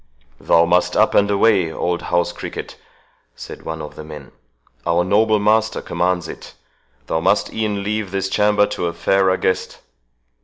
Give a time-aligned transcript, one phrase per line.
[0.39, 2.75] "Thou must up and away, old house cricket,"
[3.35, 4.31] said one of the men;
[4.83, 9.77] "our noble master commands it—Thou must e'en leave this chamber to a fairer guest."